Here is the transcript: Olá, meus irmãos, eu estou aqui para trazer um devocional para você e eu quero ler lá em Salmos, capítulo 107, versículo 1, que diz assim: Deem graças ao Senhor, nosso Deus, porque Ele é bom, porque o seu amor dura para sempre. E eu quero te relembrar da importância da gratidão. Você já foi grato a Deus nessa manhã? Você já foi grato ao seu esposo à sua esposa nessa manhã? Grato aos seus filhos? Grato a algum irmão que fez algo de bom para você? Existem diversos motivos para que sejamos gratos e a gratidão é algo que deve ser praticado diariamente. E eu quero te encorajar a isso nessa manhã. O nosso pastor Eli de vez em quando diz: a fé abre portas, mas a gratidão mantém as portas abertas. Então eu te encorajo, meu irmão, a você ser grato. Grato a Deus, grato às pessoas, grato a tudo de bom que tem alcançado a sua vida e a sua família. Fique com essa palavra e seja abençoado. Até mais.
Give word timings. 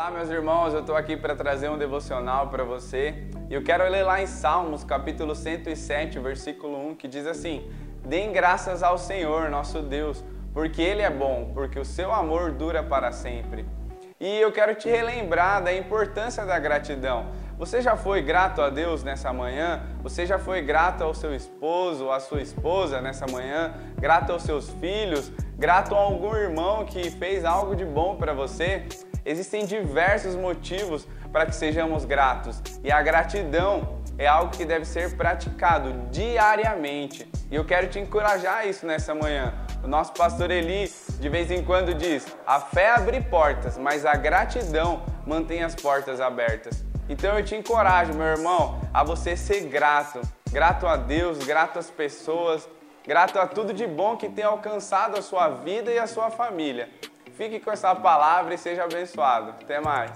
Olá, 0.00 0.12
meus 0.12 0.30
irmãos, 0.30 0.72
eu 0.72 0.78
estou 0.78 0.94
aqui 0.94 1.16
para 1.16 1.34
trazer 1.34 1.68
um 1.68 1.76
devocional 1.76 2.46
para 2.50 2.62
você 2.62 3.26
e 3.50 3.54
eu 3.54 3.64
quero 3.64 3.82
ler 3.90 4.04
lá 4.04 4.22
em 4.22 4.28
Salmos, 4.28 4.84
capítulo 4.84 5.34
107, 5.34 6.20
versículo 6.20 6.90
1, 6.90 6.94
que 6.94 7.08
diz 7.08 7.26
assim: 7.26 7.68
Deem 8.04 8.30
graças 8.30 8.84
ao 8.84 8.96
Senhor, 8.96 9.50
nosso 9.50 9.82
Deus, 9.82 10.24
porque 10.54 10.80
Ele 10.80 11.02
é 11.02 11.10
bom, 11.10 11.50
porque 11.52 11.80
o 11.80 11.84
seu 11.84 12.12
amor 12.12 12.52
dura 12.52 12.80
para 12.80 13.10
sempre. 13.10 13.66
E 14.20 14.38
eu 14.38 14.52
quero 14.52 14.76
te 14.76 14.88
relembrar 14.88 15.64
da 15.64 15.74
importância 15.74 16.46
da 16.46 16.60
gratidão. 16.60 17.32
Você 17.58 17.82
já 17.82 17.96
foi 17.96 18.22
grato 18.22 18.62
a 18.62 18.70
Deus 18.70 19.02
nessa 19.02 19.32
manhã? 19.32 19.82
Você 20.04 20.24
já 20.24 20.38
foi 20.38 20.62
grato 20.62 21.02
ao 21.02 21.12
seu 21.12 21.34
esposo 21.34 22.08
à 22.12 22.20
sua 22.20 22.40
esposa 22.40 23.00
nessa 23.00 23.26
manhã? 23.26 23.74
Grato 23.96 24.30
aos 24.30 24.44
seus 24.44 24.70
filhos? 24.70 25.32
Grato 25.56 25.92
a 25.96 25.98
algum 25.98 26.36
irmão 26.36 26.84
que 26.84 27.10
fez 27.10 27.44
algo 27.44 27.74
de 27.74 27.84
bom 27.84 28.14
para 28.14 28.32
você? 28.32 28.86
Existem 29.28 29.66
diversos 29.66 30.34
motivos 30.34 31.06
para 31.30 31.44
que 31.44 31.54
sejamos 31.54 32.06
gratos 32.06 32.62
e 32.82 32.90
a 32.90 33.02
gratidão 33.02 33.98
é 34.16 34.26
algo 34.26 34.50
que 34.50 34.64
deve 34.64 34.86
ser 34.86 35.18
praticado 35.18 35.92
diariamente. 36.10 37.30
E 37.50 37.54
eu 37.54 37.62
quero 37.62 37.88
te 37.88 37.98
encorajar 37.98 38.60
a 38.60 38.64
isso 38.64 38.86
nessa 38.86 39.14
manhã. 39.14 39.52
O 39.84 39.86
nosso 39.86 40.14
pastor 40.14 40.50
Eli 40.50 40.90
de 41.20 41.28
vez 41.28 41.50
em 41.50 41.62
quando 41.62 41.92
diz: 41.92 42.26
a 42.46 42.58
fé 42.58 42.88
abre 42.88 43.20
portas, 43.20 43.76
mas 43.76 44.06
a 44.06 44.14
gratidão 44.14 45.02
mantém 45.26 45.62
as 45.62 45.74
portas 45.74 46.22
abertas. 46.22 46.82
Então 47.06 47.38
eu 47.38 47.44
te 47.44 47.54
encorajo, 47.54 48.14
meu 48.14 48.28
irmão, 48.28 48.80
a 48.94 49.04
você 49.04 49.36
ser 49.36 49.60
grato. 49.68 50.22
Grato 50.50 50.86
a 50.86 50.96
Deus, 50.96 51.36
grato 51.44 51.78
às 51.78 51.90
pessoas, 51.90 52.66
grato 53.06 53.38
a 53.38 53.46
tudo 53.46 53.74
de 53.74 53.86
bom 53.86 54.16
que 54.16 54.30
tem 54.30 54.44
alcançado 54.44 55.18
a 55.18 55.22
sua 55.22 55.50
vida 55.50 55.92
e 55.92 55.98
a 55.98 56.06
sua 56.06 56.30
família. 56.30 56.88
Fique 57.38 57.60
com 57.60 57.70
essa 57.70 57.94
palavra 57.94 58.52
e 58.52 58.58
seja 58.58 58.82
abençoado. 58.82 59.50
Até 59.50 59.80
mais. 59.80 60.10